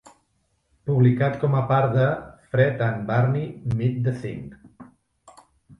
Publicat 0.89 1.37
com 1.43 1.53
a 1.59 1.61
part 1.73 1.93
de 1.99 2.09
"Fred 2.55 2.83
and 2.89 3.07
Barney 3.13 3.47
Meet 3.79 4.05
The 4.09 4.19
Thing" 4.25 4.45